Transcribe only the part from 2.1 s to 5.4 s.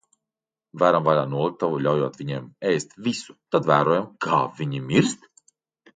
viņiem ēst visu, tad vērojam, kā viņi mirst?